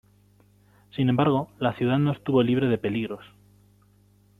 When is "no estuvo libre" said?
1.99-2.65